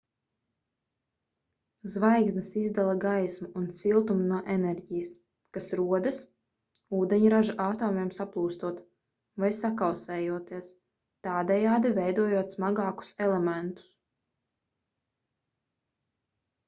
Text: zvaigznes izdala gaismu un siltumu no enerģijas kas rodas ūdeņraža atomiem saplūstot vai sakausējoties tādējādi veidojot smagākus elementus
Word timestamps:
zvaigznes 1.95 2.47
izdala 2.61 2.93
gaismu 3.03 3.49
un 3.59 3.65
siltumu 3.79 4.23
no 4.29 4.37
enerģijas 4.53 5.11
kas 5.57 5.67
rodas 5.81 6.21
ūdeņraža 7.01 7.53
atomiem 7.67 8.09
saplūstot 8.21 8.79
vai 9.43 9.49
sakausējoties 9.59 10.69
tādējādi 11.29 11.91
veidojot 11.99 12.55
smagākus 12.57 13.13
elementus 13.27 13.93